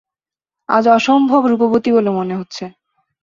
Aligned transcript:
আজ 0.69 0.85
অসম্ভব 0.87 1.41
রূপবতী 1.45 1.89
বলে 1.91 2.11
মনে 2.11 2.33
হচ্ছে। 2.35 2.63